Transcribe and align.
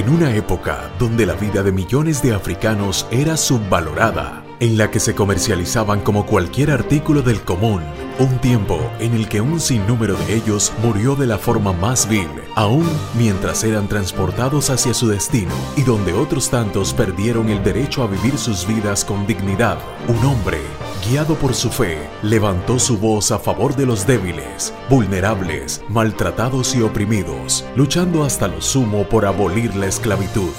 En 0.00 0.08
una 0.08 0.34
época 0.34 0.90
donde 0.98 1.26
la 1.26 1.34
vida 1.34 1.62
de 1.62 1.72
millones 1.72 2.22
de 2.22 2.32
africanos 2.32 3.06
era 3.10 3.36
subvalorada, 3.36 4.42
en 4.58 4.78
la 4.78 4.90
que 4.90 4.98
se 4.98 5.14
comercializaban 5.14 6.00
como 6.00 6.24
cualquier 6.24 6.70
artículo 6.70 7.20
del 7.20 7.42
común, 7.42 7.82
un 8.18 8.38
tiempo 8.38 8.80
en 8.98 9.12
el 9.12 9.28
que 9.28 9.42
un 9.42 9.60
sinnúmero 9.60 10.16
de 10.16 10.36
ellos 10.36 10.72
murió 10.82 11.16
de 11.16 11.26
la 11.26 11.36
forma 11.36 11.74
más 11.74 12.08
vil, 12.08 12.30
aún 12.54 12.88
mientras 13.18 13.62
eran 13.62 13.88
transportados 13.88 14.70
hacia 14.70 14.94
su 14.94 15.06
destino, 15.06 15.52
y 15.76 15.82
donde 15.82 16.14
otros 16.14 16.48
tantos 16.48 16.94
perdieron 16.94 17.50
el 17.50 17.62
derecho 17.62 18.02
a 18.02 18.06
vivir 18.06 18.38
sus 18.38 18.66
vidas 18.66 19.04
con 19.04 19.26
dignidad, 19.26 19.76
un 20.08 20.24
hombre 20.24 20.62
guiado 21.10 21.34
por 21.34 21.54
su 21.54 21.70
fe, 21.70 22.08
levantó 22.22 22.78
su 22.78 22.96
voz 22.96 23.32
a 23.32 23.40
favor 23.40 23.74
de 23.74 23.84
los 23.84 24.06
débiles, 24.06 24.72
vulnerables, 24.88 25.82
maltratados 25.88 26.76
y 26.76 26.82
oprimidos, 26.82 27.64
luchando 27.74 28.22
hasta 28.22 28.46
lo 28.46 28.62
sumo 28.62 29.08
por 29.08 29.26
abolir 29.26 29.74
la 29.74 29.86
esclavitud. 29.86 30.52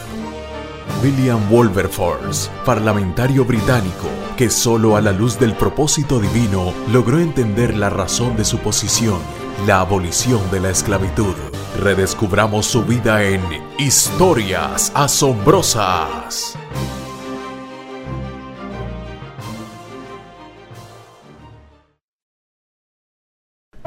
William 1.01 1.39
Wilberforce, 1.49 2.49
parlamentario 2.65 3.45
británico, 3.45 4.09
que 4.35 4.49
solo 4.49 4.97
a 4.97 5.01
la 5.01 5.13
luz 5.13 5.39
del 5.39 5.53
propósito 5.53 6.19
divino 6.19 6.73
logró 6.91 7.19
entender 7.19 7.77
la 7.77 7.89
razón 7.89 8.35
de 8.35 8.43
su 8.43 8.57
posición, 8.57 9.19
la 9.65 9.79
abolición 9.79 10.41
de 10.51 10.59
la 10.59 10.69
esclavitud. 10.69 11.35
Redescubramos 11.79 12.65
su 12.65 12.83
vida 12.83 13.23
en 13.23 13.41
Historias 13.77 14.91
Asombrosas. 14.95 16.57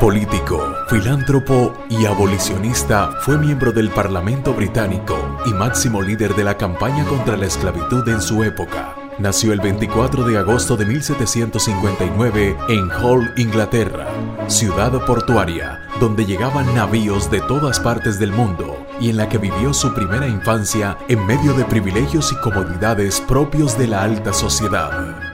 Político, 0.04 0.76
filántropo 0.86 1.72
y 1.88 2.04
abolicionista, 2.04 3.10
fue 3.22 3.38
miembro 3.38 3.72
del 3.72 3.88
Parlamento 3.88 4.52
británico 4.52 5.16
y 5.46 5.54
máximo 5.54 6.02
líder 6.02 6.34
de 6.34 6.44
la 6.44 6.58
campaña 6.58 7.06
contra 7.06 7.38
la 7.38 7.46
esclavitud 7.46 8.06
en 8.10 8.20
su 8.20 8.44
época. 8.44 8.96
Nació 9.18 9.54
el 9.54 9.60
24 9.62 10.26
de 10.26 10.36
agosto 10.36 10.76
de 10.76 10.84
1759 10.84 12.54
en 12.68 12.90
Hull, 13.02 13.32
Inglaterra, 13.38 14.06
ciudad 14.46 14.92
portuaria, 15.06 15.80
donde 15.98 16.26
llegaban 16.26 16.74
navíos 16.74 17.30
de 17.30 17.40
todas 17.40 17.80
partes 17.80 18.18
del 18.18 18.30
mundo 18.30 18.76
y 19.00 19.08
en 19.08 19.16
la 19.16 19.30
que 19.30 19.38
vivió 19.38 19.72
su 19.72 19.94
primera 19.94 20.28
infancia 20.28 20.98
en 21.08 21.24
medio 21.24 21.54
de 21.54 21.64
privilegios 21.64 22.30
y 22.30 22.36
comodidades 22.42 23.22
propios 23.22 23.78
de 23.78 23.86
la 23.86 24.02
alta 24.02 24.34
sociedad. 24.34 25.33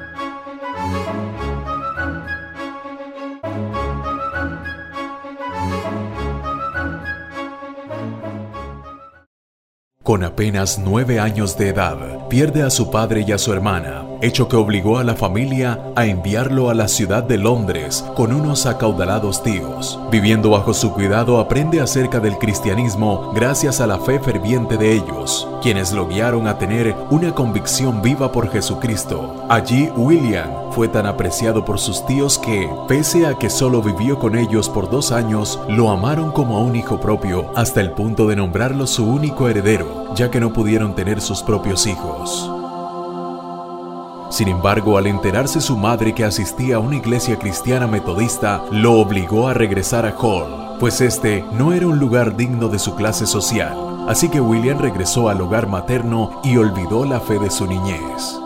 Con 10.10 10.25
apenas 10.25 10.76
nueve 10.76 11.21
años 11.21 11.56
de 11.56 11.69
edad, 11.69 12.26
pierde 12.26 12.65
a 12.65 12.71
su 12.71 12.91
padre 12.91 13.25
y 13.25 13.31
a 13.31 13.38
su 13.38 13.53
hermana, 13.53 14.09
hecho 14.20 14.48
que 14.48 14.56
obligó 14.56 14.98
a 14.98 15.04
la 15.04 15.14
familia 15.14 15.81
a 15.97 16.06
enviarlo 16.06 16.70
a 16.70 16.75
la 16.75 16.88
ciudad 16.88 17.22
de 17.22 17.38
Londres 17.38 18.04
con 18.14 18.32
unos 18.32 18.66
acaudalados 18.66 19.42
tíos. 19.42 19.98
Viviendo 20.10 20.50
bajo 20.50 20.75
su 20.75 20.92
cuidado 20.92 21.38
aprende 21.38 21.81
acerca 21.81 22.20
del 22.20 22.38
cristianismo 22.38 23.32
gracias 23.34 23.81
a 23.81 23.86
la 23.86 23.98
fe 23.98 24.20
ferviente 24.20 24.76
de 24.76 24.92
ellos, 24.92 25.48
quienes 25.62 25.92
lo 25.92 26.06
guiaron 26.08 26.47
a 26.47 26.58
tener 26.58 26.94
una 27.10 27.34
convicción 27.34 28.03
viva 28.03 28.32
por 28.32 28.50
Jesucristo. 28.50 29.47
Allí 29.48 29.91
William 29.97 30.72
fue 30.72 30.88
tan 30.88 31.06
apreciado 31.06 31.64
por 31.64 31.78
sus 31.78 32.04
tíos 32.06 32.38
que, 32.38 32.69
pese 32.88 33.26
a 33.26 33.34
que 33.34 33.50
solo 33.50 33.82
vivió 33.82 34.19
con 34.19 34.37
ellos 34.37 34.69
por 34.69 34.91
dos 34.91 35.12
años, 35.12 35.58
lo 35.69 35.91
amaron 35.91 36.31
como 36.31 36.56
a 36.56 36.60
un 36.60 36.76
hijo 36.76 37.00
propio 37.00 37.50
hasta 37.56 37.81
el 37.81 37.92
punto 37.92 38.28
de 38.28 38.37
nombrarlo 38.37 38.87
su 38.87 39.04
único 39.04 39.48
heredero 39.48 40.00
ya 40.14 40.31
que 40.31 40.41
no 40.41 40.52
pudieron 40.52 40.94
tener 40.94 41.20
sus 41.20 41.42
propios 41.42 41.87
hijos. 41.87 42.59
Sin 44.30 44.46
embargo, 44.48 44.96
al 44.96 45.08
enterarse 45.08 45.60
su 45.60 45.76
madre 45.76 46.14
que 46.14 46.24
asistía 46.24 46.76
a 46.76 46.78
una 46.78 46.96
iglesia 46.96 47.38
cristiana 47.38 47.86
metodista, 47.86 48.64
lo 48.70 48.94
obligó 48.94 49.48
a 49.48 49.54
regresar 49.54 50.06
a 50.06 50.14
Hall, 50.16 50.78
pues 50.78 51.00
este 51.00 51.44
no 51.52 51.72
era 51.72 51.88
un 51.88 51.98
lugar 51.98 52.36
digno 52.36 52.69
de 52.69 52.78
su 52.78 52.94
clase 52.94 53.26
social. 53.26 53.76
Así 54.08 54.28
que 54.28 54.40
William 54.40 54.78
regresó 54.78 55.28
al 55.28 55.40
hogar 55.40 55.66
materno 55.66 56.40
y 56.44 56.56
olvidó 56.56 57.04
la 57.04 57.20
fe 57.20 57.38
de 57.38 57.50
su 57.50 57.66
niñez. 57.66 58.40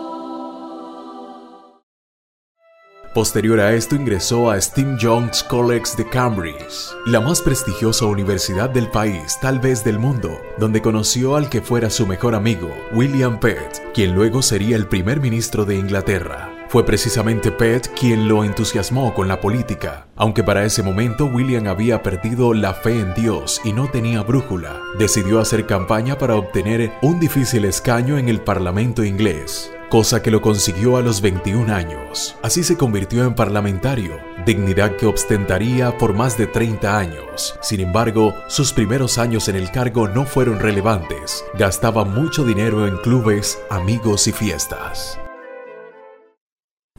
Posterior 3.15 3.61
a 3.61 3.73
esto 3.73 3.95
ingresó 3.95 4.51
a 4.51 4.59
Steam 4.59 4.97
Jones 5.01 5.41
College 5.41 5.91
de 5.95 6.05
Cambridge, 6.09 6.91
la 7.05 7.21
más 7.21 7.41
prestigiosa 7.41 8.07
universidad 8.07 8.69
del 8.69 8.91
país, 8.91 9.37
tal 9.41 9.61
vez 9.61 9.85
del 9.85 9.99
mundo, 9.99 10.37
donde 10.57 10.81
conoció 10.81 11.37
al 11.37 11.49
que 11.49 11.61
fuera 11.61 11.89
su 11.89 12.05
mejor 12.05 12.35
amigo, 12.35 12.75
William 12.91 13.39
Pett, 13.39 13.93
quien 13.93 14.15
luego 14.15 14.41
sería 14.41 14.75
el 14.75 14.89
primer 14.89 15.21
ministro 15.21 15.63
de 15.63 15.77
Inglaterra. 15.77 16.64
Fue 16.75 16.85
precisamente 16.85 17.53
Pett 17.53 17.87
quien 17.97 18.27
lo 18.27 18.43
entusiasmó 18.43 19.13
con 19.13 19.29
la 19.29 19.39
política, 19.39 20.07
aunque 20.17 20.43
para 20.43 20.65
ese 20.65 20.83
momento 20.83 21.25
William 21.25 21.67
había 21.67 22.03
perdido 22.03 22.53
la 22.53 22.73
fe 22.73 22.99
en 22.99 23.13
Dios 23.13 23.61
y 23.63 23.71
no 23.71 23.89
tenía 23.89 24.23
brújula. 24.23 24.81
Decidió 24.99 25.39
hacer 25.39 25.67
campaña 25.67 26.17
para 26.17 26.35
obtener 26.35 26.91
un 27.01 27.17
difícil 27.17 27.63
escaño 27.63 28.17
en 28.17 28.27
el 28.27 28.41
Parlamento 28.41 29.05
inglés 29.05 29.71
cosa 29.87 30.21
que 30.21 30.31
lo 30.31 30.41
consiguió 30.41 30.97
a 30.97 31.01
los 31.01 31.21
21 31.21 31.73
años. 31.73 32.35
Así 32.41 32.63
se 32.63 32.75
convirtió 32.75 33.23
en 33.23 33.35
parlamentario, 33.35 34.19
dignidad 34.45 34.97
que 34.97 35.05
ostentaría 35.05 35.97
por 35.97 36.13
más 36.13 36.37
de 36.37 36.47
30 36.47 36.97
años. 36.97 37.57
Sin 37.61 37.79
embargo, 37.79 38.33
sus 38.49 38.73
primeros 38.73 39.17
años 39.17 39.47
en 39.47 39.55
el 39.55 39.71
cargo 39.71 40.09
no 40.09 40.25
fueron 40.25 40.59
relevantes. 40.59 41.45
Gastaba 41.57 42.03
mucho 42.03 42.43
dinero 42.43 42.85
en 42.87 42.97
clubes, 42.97 43.57
amigos 43.69 44.27
y 44.27 44.33
fiestas. 44.33 45.17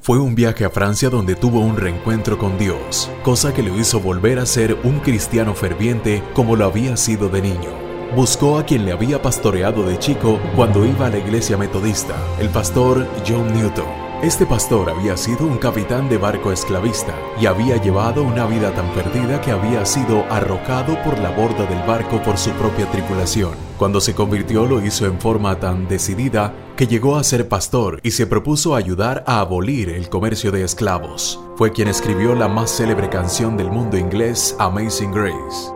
Fue 0.06 0.21
un 0.21 0.37
viaje 0.37 0.65
a 0.65 0.71
Francia 0.71 1.11
donde 1.11 1.34
tuvo 1.34 1.59
un 1.59 1.77
reencuentro 1.77 2.39
con 2.39 2.56
Dios, 2.59 3.11
cosa 3.25 3.53
que 3.53 3.65
lo 3.65 3.77
hizo 3.77 3.99
volver 3.99 4.39
a 4.39 4.47
ser 4.47 4.78
un 4.84 5.00
cristiano 5.00 5.53
ferviente 5.53 6.22
como 6.33 6.55
lo 6.55 6.65
había 6.67 6.97
sido 6.97 7.28
de 7.28 7.43
niño 7.43 7.87
buscó 8.15 8.59
a 8.59 8.65
quien 8.65 8.84
le 8.84 8.93
había 8.93 9.21
pastoreado 9.21 9.83
de 9.83 9.99
chico 9.99 10.39
cuando 10.55 10.87
iba 10.87 11.06
a 11.06 11.11
la 11.11 11.19
iglesia 11.19 11.56
metodista, 11.56 12.15
el 12.39 12.49
pastor 12.50 13.06
John 13.27 13.53
Newton. 13.53 14.06
Este 14.22 14.47
pastor 14.47 14.88
había 14.88 15.15
sido 15.19 15.47
un 15.47 15.59
capitán 15.59 16.09
de 16.09 16.16
barco 16.16 16.50
esclavista 16.50 17.15
y 17.38 17.44
había 17.44 17.77
llevado 17.77 18.22
una 18.22 18.47
vida 18.47 18.72
tan 18.75 18.88
perdida 18.94 19.43
que 19.43 19.50
había 19.50 19.84
sido 19.84 20.25
arrojado 20.31 20.97
por 21.04 21.19
la 21.19 21.31
borda 21.31 21.66
del 21.66 21.87
barco 21.87 22.22
por 22.22 22.38
su 22.38 22.50
propia 22.53 22.91
tripulación. 22.91 23.53
Cuando 23.76 24.00
se 24.00 24.15
convirtió 24.15 24.65
lo 24.65 24.82
hizo 24.84 25.05
en 25.05 25.21
forma 25.21 25.60
tan 25.60 25.87
decidida 25.87 26.55
que 26.76 26.87
llegó 26.87 27.16
a 27.16 27.25
ser 27.25 27.47
pastor 27.47 28.00
y 28.03 28.12
se 28.12 28.26
propuso 28.26 28.75
ayudar 28.75 29.22
a 29.26 29.41
abolir 29.41 29.91
el 29.91 30.09
comercio 30.09 30.50
de 30.50 30.65
esclavos. 30.65 31.38
Fue 31.56 31.72
quien 31.72 31.88
escribió 31.88 32.35
la 32.35 32.49
más 32.49 32.70
célebre 32.70 33.11
canción 33.11 33.58
del 33.58 33.70
mundo 33.70 33.99
inglés, 33.99 34.56
Amazing 34.58 35.12
Grace. 35.12 35.75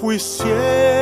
fui 0.00 0.18
ciego. 0.18 0.99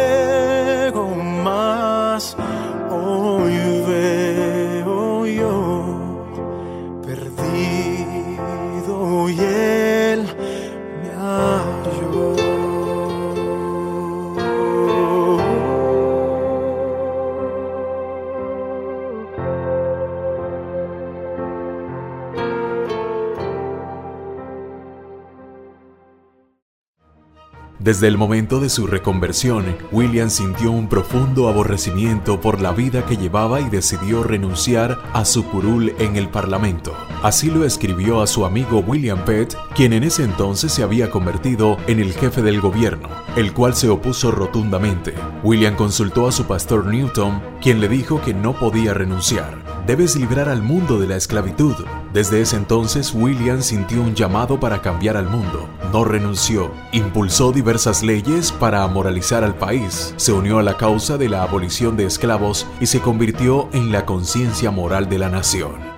Desde 27.78 28.08
el 28.08 28.18
momento 28.18 28.58
de 28.58 28.70
su 28.70 28.88
reconversión, 28.88 29.64
William 29.92 30.30
sintió 30.30 30.72
un 30.72 30.88
profundo 30.88 31.48
aborrecimiento 31.48 32.40
por 32.40 32.60
la 32.60 32.72
vida 32.72 33.06
que 33.06 33.16
llevaba 33.16 33.60
y 33.60 33.68
decidió 33.68 34.24
renunciar 34.24 34.98
a 35.12 35.24
su 35.24 35.44
curul 35.44 35.94
en 36.00 36.16
el 36.16 36.28
Parlamento. 36.28 36.96
Así 37.22 37.52
lo 37.52 37.64
escribió 37.64 38.20
a 38.20 38.26
su 38.26 38.44
amigo 38.44 38.80
William 38.80 39.24
Pett, 39.24 39.56
quien 39.76 39.92
en 39.92 40.02
ese 40.02 40.24
entonces 40.24 40.72
se 40.72 40.82
había 40.82 41.08
convertido 41.08 41.76
en 41.86 42.00
el 42.00 42.14
jefe 42.14 42.42
del 42.42 42.60
gobierno, 42.60 43.10
el 43.36 43.52
cual 43.52 43.76
se 43.76 43.88
opuso 43.88 44.32
rotundamente. 44.32 45.14
William 45.44 45.76
consultó 45.76 46.26
a 46.26 46.32
su 46.32 46.46
pastor 46.46 46.86
Newton, 46.86 47.40
quien 47.62 47.80
le 47.80 47.88
dijo 47.88 48.20
que 48.20 48.34
no 48.34 48.58
podía 48.58 48.92
renunciar. 48.92 49.67
Debes 49.88 50.16
librar 50.16 50.50
al 50.50 50.62
mundo 50.62 51.00
de 51.00 51.06
la 51.06 51.16
esclavitud. 51.16 51.74
Desde 52.12 52.42
ese 52.42 52.56
entonces, 52.56 53.14
William 53.14 53.62
sintió 53.62 54.02
un 54.02 54.14
llamado 54.14 54.60
para 54.60 54.82
cambiar 54.82 55.16
al 55.16 55.30
mundo. 55.30 55.66
No 55.94 56.04
renunció. 56.04 56.70
Impulsó 56.92 57.52
diversas 57.52 58.02
leyes 58.02 58.52
para 58.52 58.86
moralizar 58.86 59.44
al 59.44 59.54
país. 59.54 60.12
Se 60.18 60.30
unió 60.30 60.58
a 60.58 60.62
la 60.62 60.76
causa 60.76 61.16
de 61.16 61.30
la 61.30 61.42
abolición 61.42 61.96
de 61.96 62.04
esclavos 62.04 62.66
y 62.80 62.86
se 62.86 63.00
convirtió 63.00 63.70
en 63.72 63.90
la 63.90 64.04
conciencia 64.04 64.70
moral 64.70 65.08
de 65.08 65.18
la 65.20 65.30
nación. 65.30 65.97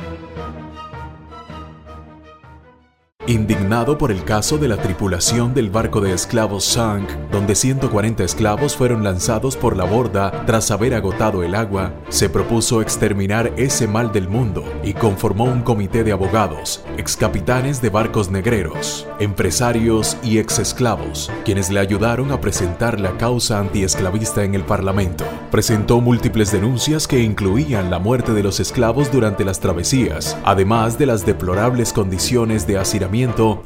Indignado 3.30 3.96
por 3.96 4.10
el 4.10 4.24
caso 4.24 4.58
de 4.58 4.66
la 4.66 4.76
tripulación 4.76 5.54
del 5.54 5.70
barco 5.70 6.00
de 6.00 6.12
esclavos 6.12 6.64
Sank, 6.64 7.08
donde 7.30 7.54
140 7.54 8.24
esclavos 8.24 8.74
fueron 8.74 9.04
lanzados 9.04 9.56
por 9.56 9.76
la 9.76 9.84
borda 9.84 10.44
tras 10.46 10.72
haber 10.72 10.94
agotado 10.94 11.44
el 11.44 11.54
agua, 11.54 11.92
se 12.08 12.28
propuso 12.28 12.82
exterminar 12.82 13.52
ese 13.56 13.86
mal 13.86 14.10
del 14.10 14.28
mundo 14.28 14.64
y 14.82 14.94
conformó 14.94 15.44
un 15.44 15.62
comité 15.62 16.02
de 16.02 16.10
abogados, 16.10 16.82
excapitanes 16.96 17.80
de 17.80 17.90
barcos 17.90 18.32
negreros, 18.32 19.06
empresarios 19.20 20.16
y 20.24 20.38
exesclavos, 20.38 21.30
quienes 21.44 21.70
le 21.70 21.78
ayudaron 21.78 22.32
a 22.32 22.40
presentar 22.40 22.98
la 22.98 23.16
causa 23.16 23.60
antiesclavista 23.60 24.42
en 24.42 24.56
el 24.56 24.64
Parlamento. 24.64 25.24
Presentó 25.52 26.00
múltiples 26.00 26.50
denuncias 26.50 27.06
que 27.06 27.20
incluían 27.20 27.90
la 27.90 28.00
muerte 28.00 28.34
de 28.34 28.42
los 28.42 28.58
esclavos 28.58 29.12
durante 29.12 29.44
las 29.44 29.60
travesías, 29.60 30.36
además 30.44 30.98
de 30.98 31.06
las 31.06 31.24
deplorables 31.24 31.92
condiciones 31.92 32.66
de 32.66 32.76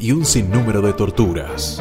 y 0.00 0.10
un 0.10 0.24
sinnúmero 0.24 0.82
de 0.82 0.92
torturas. 0.94 1.80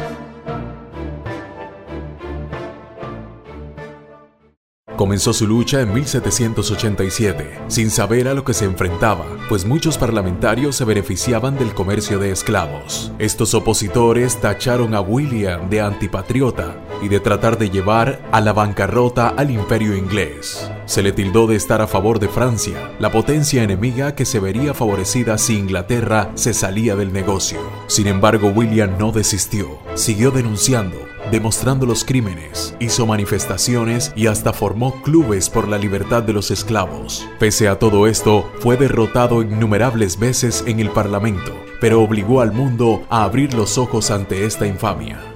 Comenzó 4.96 5.32
su 5.32 5.48
lucha 5.48 5.80
en 5.80 5.92
1787, 5.92 7.58
sin 7.66 7.90
saber 7.90 8.28
a 8.28 8.34
lo 8.34 8.44
que 8.44 8.54
se 8.54 8.64
enfrentaba, 8.64 9.26
pues 9.48 9.64
muchos 9.64 9.98
parlamentarios 9.98 10.76
se 10.76 10.84
beneficiaban 10.84 11.58
del 11.58 11.74
comercio 11.74 12.20
de 12.20 12.30
esclavos. 12.30 13.10
Estos 13.18 13.54
opositores 13.54 14.40
tacharon 14.40 14.94
a 14.94 15.00
William 15.00 15.68
de 15.68 15.80
antipatriota 15.80 16.76
y 17.02 17.08
de 17.08 17.18
tratar 17.18 17.58
de 17.58 17.70
llevar 17.70 18.22
a 18.30 18.40
la 18.40 18.52
bancarrota 18.52 19.30
al 19.30 19.50
imperio 19.50 19.96
inglés. 19.96 20.70
Se 20.86 21.02
le 21.02 21.10
tildó 21.10 21.48
de 21.48 21.56
estar 21.56 21.80
a 21.80 21.88
favor 21.88 22.20
de 22.20 22.28
Francia, 22.28 22.92
la 23.00 23.10
potencia 23.10 23.64
enemiga 23.64 24.14
que 24.14 24.24
se 24.24 24.38
vería 24.38 24.74
favorecida 24.74 25.38
si 25.38 25.58
Inglaterra 25.58 26.30
se 26.34 26.54
salía 26.54 26.94
del 26.94 27.12
negocio. 27.12 27.58
Sin 27.88 28.06
embargo, 28.06 28.52
William 28.54 28.96
no 28.96 29.10
desistió, 29.10 29.80
siguió 29.94 30.30
denunciando, 30.30 30.96
demostrando 31.30 31.86
los 31.86 32.04
crímenes, 32.04 32.74
hizo 32.80 33.06
manifestaciones 33.06 34.12
y 34.14 34.26
hasta 34.26 34.52
formó 34.52 35.02
clubes 35.02 35.50
por 35.50 35.68
la 35.68 35.78
libertad 35.78 36.22
de 36.22 36.32
los 36.32 36.50
esclavos. 36.50 37.26
Pese 37.38 37.68
a 37.68 37.78
todo 37.78 38.06
esto, 38.06 38.50
fue 38.60 38.76
derrotado 38.76 39.42
innumerables 39.42 40.18
veces 40.18 40.64
en 40.66 40.80
el 40.80 40.90
Parlamento, 40.90 41.52
pero 41.80 42.02
obligó 42.02 42.40
al 42.40 42.52
mundo 42.52 43.04
a 43.10 43.24
abrir 43.24 43.54
los 43.54 43.78
ojos 43.78 44.10
ante 44.10 44.44
esta 44.44 44.66
infamia. 44.66 45.33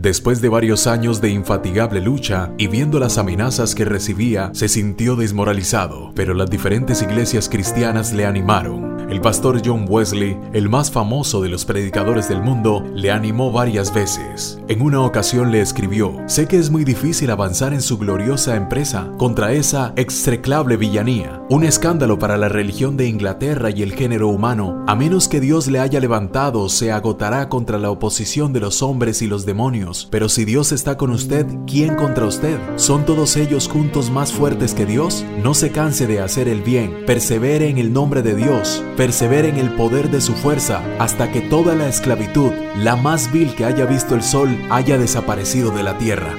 Después 0.00 0.40
de 0.40 0.48
varios 0.48 0.86
años 0.86 1.20
de 1.20 1.28
infatigable 1.28 2.00
lucha 2.00 2.54
y 2.56 2.68
viendo 2.68 2.98
las 2.98 3.18
amenazas 3.18 3.74
que 3.74 3.84
recibía, 3.84 4.50
se 4.54 4.66
sintió 4.66 5.14
desmoralizado, 5.14 6.12
pero 6.14 6.32
las 6.32 6.48
diferentes 6.48 7.02
iglesias 7.02 7.50
cristianas 7.50 8.14
le 8.14 8.24
animaron. 8.24 8.90
El 9.10 9.20
pastor 9.20 9.60
John 9.62 9.86
Wesley, 9.88 10.38
el 10.52 10.68
más 10.68 10.90
famoso 10.90 11.42
de 11.42 11.48
los 11.48 11.64
predicadores 11.64 12.28
del 12.28 12.40
mundo, 12.42 12.88
le 12.94 13.10
animó 13.10 13.50
varias 13.50 13.92
veces. 13.92 14.60
En 14.68 14.80
una 14.80 15.00
ocasión 15.00 15.50
le 15.50 15.60
escribió, 15.60 16.16
sé 16.26 16.46
que 16.46 16.56
es 16.56 16.70
muy 16.70 16.84
difícil 16.84 17.28
avanzar 17.32 17.74
en 17.74 17.82
su 17.82 17.98
gloriosa 17.98 18.54
empresa 18.54 19.10
contra 19.18 19.52
esa 19.52 19.92
execrable 19.96 20.76
villanía, 20.76 21.42
un 21.50 21.64
escándalo 21.64 22.20
para 22.20 22.38
la 22.38 22.48
religión 22.48 22.96
de 22.96 23.08
Inglaterra 23.08 23.70
y 23.70 23.82
el 23.82 23.94
género 23.94 24.28
humano, 24.28 24.84
a 24.86 24.94
menos 24.94 25.26
que 25.26 25.40
Dios 25.40 25.66
le 25.66 25.80
haya 25.80 25.98
levantado, 25.98 26.68
se 26.68 26.92
agotará 26.92 27.48
contra 27.48 27.78
la 27.78 27.90
oposición 27.90 28.52
de 28.52 28.60
los 28.60 28.80
hombres 28.80 29.22
y 29.22 29.26
los 29.26 29.44
demonios. 29.44 29.89
Pero 30.10 30.28
si 30.28 30.44
Dios 30.44 30.72
está 30.72 30.96
con 30.96 31.10
usted, 31.10 31.46
¿quién 31.66 31.96
contra 31.96 32.26
usted? 32.26 32.58
¿Son 32.76 33.04
todos 33.04 33.36
ellos 33.36 33.68
juntos 33.68 34.10
más 34.10 34.32
fuertes 34.32 34.74
que 34.74 34.86
Dios? 34.86 35.24
No 35.42 35.54
se 35.54 35.70
canse 35.70 36.06
de 36.06 36.20
hacer 36.20 36.48
el 36.48 36.62
bien, 36.62 37.04
persevere 37.06 37.68
en 37.68 37.78
el 37.78 37.92
nombre 37.92 38.22
de 38.22 38.34
Dios, 38.34 38.84
persevere 38.96 39.48
en 39.48 39.56
el 39.56 39.74
poder 39.74 40.10
de 40.10 40.20
su 40.20 40.34
fuerza 40.34 40.82
hasta 40.98 41.32
que 41.32 41.40
toda 41.40 41.74
la 41.74 41.88
esclavitud, 41.88 42.52
la 42.76 42.96
más 42.96 43.32
vil 43.32 43.54
que 43.54 43.64
haya 43.64 43.86
visto 43.86 44.14
el 44.14 44.22
sol, 44.22 44.56
haya 44.70 44.98
desaparecido 44.98 45.70
de 45.70 45.82
la 45.82 45.98
tierra. 45.98 46.34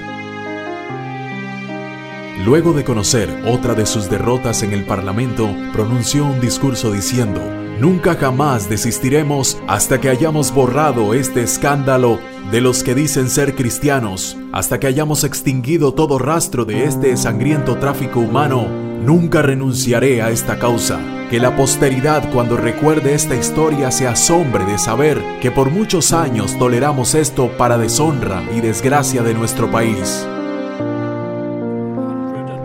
Luego 2.45 2.73
de 2.73 2.83
conocer 2.83 3.29
otra 3.45 3.75
de 3.75 3.85
sus 3.85 4.09
derrotas 4.09 4.63
en 4.63 4.73
el 4.73 4.83
Parlamento, 4.83 5.47
pronunció 5.73 6.25
un 6.25 6.41
discurso 6.41 6.91
diciendo, 6.91 7.41
Nunca 7.81 8.13
jamás 8.13 8.69
desistiremos 8.69 9.57
hasta 9.67 9.99
que 9.99 10.07
hayamos 10.07 10.53
borrado 10.53 11.15
este 11.15 11.41
escándalo 11.41 12.19
de 12.51 12.61
los 12.61 12.83
que 12.83 12.93
dicen 12.93 13.27
ser 13.27 13.55
cristianos, 13.55 14.37
hasta 14.51 14.79
que 14.79 14.85
hayamos 14.85 15.23
extinguido 15.23 15.91
todo 15.95 16.19
rastro 16.19 16.63
de 16.63 16.83
este 16.83 17.17
sangriento 17.17 17.77
tráfico 17.77 18.19
humano. 18.19 18.67
Nunca 19.03 19.41
renunciaré 19.41 20.21
a 20.21 20.29
esta 20.29 20.59
causa. 20.59 20.99
Que 21.31 21.39
la 21.39 21.55
posteridad 21.55 22.31
cuando 22.31 22.55
recuerde 22.55 23.15
esta 23.15 23.35
historia 23.35 23.89
se 23.89 24.07
asombre 24.07 24.63
de 24.65 24.77
saber 24.77 25.19
que 25.41 25.49
por 25.49 25.71
muchos 25.71 26.13
años 26.13 26.55
toleramos 26.59 27.15
esto 27.15 27.49
para 27.57 27.79
deshonra 27.79 28.43
y 28.55 28.61
desgracia 28.61 29.23
de 29.23 29.33
nuestro 29.33 29.71
país. 29.71 30.27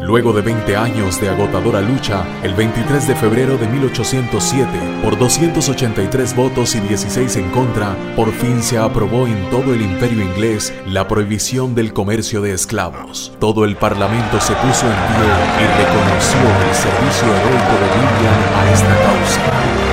Luego 0.06 0.32
de 0.32 0.40
20 0.40 0.76
años 0.76 1.20
de 1.20 1.28
agotadora 1.28 1.80
lucha, 1.80 2.24
el 2.44 2.54
23 2.54 3.08
de 3.08 3.16
febrero 3.16 3.58
de 3.58 3.66
1807, 3.66 4.68
por 5.02 5.18
283 5.18 6.36
votos 6.36 6.76
y 6.76 6.80
16 6.80 7.36
en 7.38 7.50
contra, 7.50 7.96
por 8.14 8.30
fin 8.30 8.62
se 8.62 8.78
aprobó 8.78 9.26
en 9.26 9.50
todo 9.50 9.74
el 9.74 9.82
imperio 9.82 10.22
inglés 10.22 10.72
la 10.86 11.08
prohibición 11.08 11.74
del 11.74 11.92
comercio 11.92 12.40
de 12.40 12.52
esclavos. 12.52 13.32
Todo 13.40 13.64
el 13.64 13.74
parlamento 13.74 14.40
se 14.40 14.52
puso 14.54 14.86
en 14.86 14.94
pie 15.08 15.26
y 15.58 15.66
reconoció 15.82 16.40
el 16.68 16.74
servicio 16.76 17.26
heroico 17.26 17.74
de 17.80 17.88
William 17.98 18.40
a 18.54 18.72
esta 18.72 18.94
causa. 19.02 19.85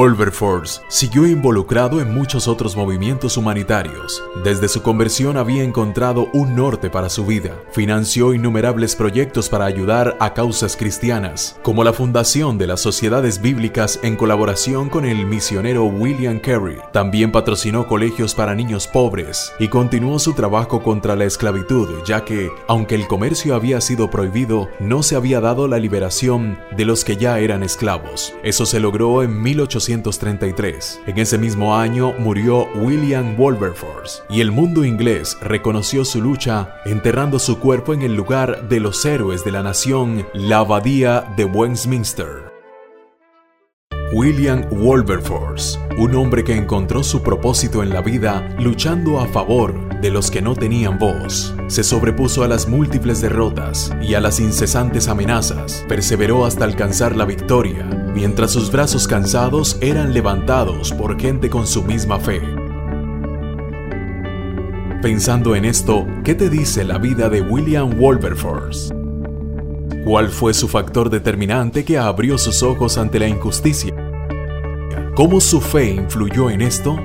Wilberforce 0.00 0.80
siguió 0.88 1.26
involucrado 1.26 2.00
en 2.00 2.14
muchos 2.14 2.48
otros 2.48 2.74
movimientos 2.74 3.36
humanitarios. 3.36 4.24
Desde 4.42 4.66
su 4.66 4.80
conversión 4.80 5.36
había 5.36 5.62
encontrado 5.62 6.30
un 6.32 6.56
norte 6.56 6.88
para 6.88 7.10
su 7.10 7.26
vida. 7.26 7.58
Financió 7.70 8.32
innumerables 8.32 8.96
proyectos 8.96 9.50
para 9.50 9.66
ayudar 9.66 10.16
a 10.18 10.32
causas 10.32 10.74
cristianas, 10.74 11.60
como 11.62 11.84
la 11.84 11.92
fundación 11.92 12.56
de 12.56 12.66
las 12.66 12.80
sociedades 12.80 13.42
bíblicas 13.42 14.00
en 14.02 14.16
colaboración 14.16 14.88
con 14.88 15.04
el 15.04 15.26
misionero 15.26 15.84
William 15.84 16.38
Carey. 16.38 16.78
También 16.94 17.30
patrocinó 17.30 17.86
colegios 17.86 18.34
para 18.34 18.54
niños 18.54 18.86
pobres 18.86 19.52
y 19.58 19.68
continuó 19.68 20.18
su 20.18 20.32
trabajo 20.32 20.82
contra 20.82 21.14
la 21.14 21.26
esclavitud, 21.26 22.02
ya 22.06 22.24
que, 22.24 22.48
aunque 22.68 22.94
el 22.94 23.06
comercio 23.06 23.54
había 23.54 23.82
sido 23.82 24.08
prohibido, 24.08 24.70
no 24.80 25.02
se 25.02 25.14
había 25.14 25.42
dado 25.42 25.68
la 25.68 25.78
liberación 25.78 26.58
de 26.74 26.86
los 26.86 27.04
que 27.04 27.18
ya 27.18 27.38
eran 27.38 27.62
esclavos. 27.62 28.32
Eso 28.42 28.64
se 28.64 28.80
logró 28.80 29.22
en 29.22 29.42
1800 29.42 29.89
en 29.92 31.18
ese 31.18 31.36
mismo 31.36 31.76
año 31.76 32.12
murió 32.18 32.68
William 32.76 33.34
Wilberforce 33.38 34.22
y 34.28 34.40
el 34.40 34.52
mundo 34.52 34.84
inglés 34.84 35.36
reconoció 35.40 36.04
su 36.04 36.20
lucha 36.20 36.76
enterrando 36.84 37.38
su 37.38 37.58
cuerpo 37.58 37.92
en 37.92 38.02
el 38.02 38.14
lugar 38.14 38.68
de 38.68 38.78
los 38.78 39.04
héroes 39.04 39.44
de 39.44 39.50
la 39.50 39.62
nación, 39.62 40.26
la 40.32 40.58
Abadía 40.58 41.32
de 41.36 41.44
Westminster. 41.44 42.50
William 44.12 44.64
Wilberforce, 44.72 45.78
un 45.96 46.16
hombre 46.16 46.42
que 46.42 46.56
encontró 46.56 47.04
su 47.04 47.22
propósito 47.22 47.82
en 47.82 47.90
la 47.90 48.02
vida 48.02 48.48
luchando 48.58 49.20
a 49.20 49.26
favor 49.26 49.88
de 50.00 50.10
los 50.10 50.32
que 50.32 50.42
no 50.42 50.56
tenían 50.56 50.98
voz. 50.98 51.54
Se 51.68 51.84
sobrepuso 51.84 52.42
a 52.42 52.48
las 52.48 52.66
múltiples 52.68 53.20
derrotas 53.20 53.92
y 54.02 54.14
a 54.14 54.20
las 54.20 54.40
incesantes 54.40 55.06
amenazas, 55.06 55.84
perseveró 55.88 56.44
hasta 56.44 56.64
alcanzar 56.64 57.14
la 57.14 57.24
victoria, 57.24 57.88
mientras 58.14 58.50
sus 58.50 58.70
brazos 58.70 59.06
cansados 59.06 59.76
eran 59.80 60.12
levantados 60.12 60.92
por 60.92 61.20
gente 61.20 61.48
con 61.50 61.66
su 61.66 61.82
misma 61.82 62.18
fe. 62.18 62.40
Pensando 65.02 65.56
en 65.56 65.64
esto, 65.64 66.06
¿qué 66.24 66.34
te 66.34 66.50
dice 66.50 66.84
la 66.84 66.98
vida 66.98 67.28
de 67.28 67.40
William 67.40 67.98
Wilberforce? 67.98 68.94
¿Cuál 70.04 70.28
fue 70.28 70.52
su 70.52 70.68
factor 70.68 71.08
determinante 71.08 71.84
que 71.84 71.98
abrió 71.98 72.36
sus 72.36 72.62
ojos 72.62 72.98
ante 72.98 73.18
la 73.18 73.28
injusticia? 73.28 73.94
¿Cómo 75.14 75.40
su 75.40 75.60
fe 75.60 75.90
influyó 75.90 76.50
en 76.50 76.62
esto? 76.62 76.96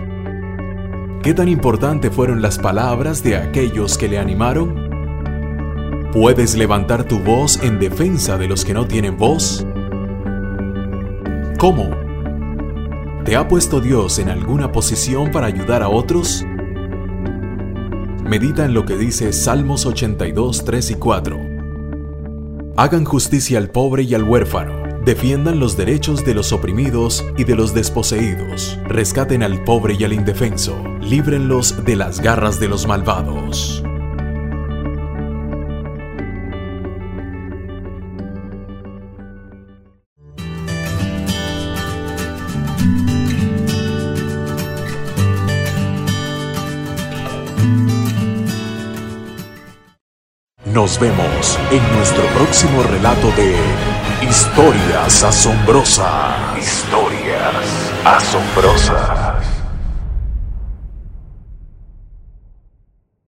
¿Qué 1.22 1.34
tan 1.34 1.50
importante 1.50 2.12
fueron 2.12 2.42
las 2.42 2.60
palabras 2.60 3.24
de 3.24 3.36
aquellos 3.38 3.98
que 3.98 4.08
le 4.08 4.20
animaron? 4.20 4.86
¿Puedes 6.12 6.56
levantar 6.56 7.06
tu 7.06 7.20
voz 7.20 7.62
en 7.64 7.80
defensa 7.80 8.38
de 8.38 8.48
los 8.48 8.64
que 8.64 8.74
no 8.74 8.88
tienen 8.88 9.18
voz? 9.18 9.66
¿Cómo? 11.58 11.90
¿Te 13.24 13.36
ha 13.36 13.48
puesto 13.48 13.82
Dios 13.82 14.20
en 14.20 14.30
alguna 14.30 14.72
posición 14.72 15.32
para 15.32 15.48
ayudar 15.48 15.84
a 15.84 15.90
otros? 15.90 16.46
Medita 18.24 18.66
en 18.66 18.74
lo 18.74 18.86
que 18.86 18.98
dice 18.98 19.34
Salmos 19.34 19.86
82, 19.86 20.66
3 20.66 20.92
y 20.92 20.96
4. 20.96 21.40
Hagan 22.78 23.06
justicia 23.06 23.58
al 23.58 23.70
pobre 23.70 24.04
y 24.04 24.14
al 24.16 24.24
huérfano 24.24 24.86
Defiendan 25.06 25.60
los 25.60 25.78
derechos 25.78 26.26
de 26.26 26.34
los 26.34 26.52
oprimidos 26.52 27.24
y 27.38 27.44
de 27.44 27.56
los 27.56 27.76
desposeídos. 27.76 28.80
Rescaten 28.88 29.44
al 29.44 29.64
pobre 29.64 29.96
y 30.00 30.04
al 30.04 30.14
indefenso. 30.14 30.84
Líbrenlos 31.00 31.86
de 31.86 31.96
las 31.96 32.22
garras 32.22 32.60
de 32.60 32.68
los 32.68 32.88
malvados. 32.88 33.84
Nos 50.86 51.00
vemos 51.00 51.58
en 51.72 51.98
nuestro 51.98 52.24
próximo 52.36 52.84
relato 52.84 53.32
de 53.32 53.58
Historias 54.22 55.24
Asombrosas. 55.24 56.56
Historias 56.60 57.92
Asombrosas. 58.06 59.25